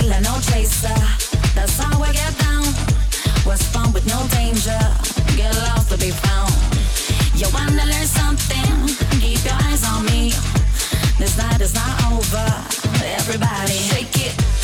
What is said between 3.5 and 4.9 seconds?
fun with no danger.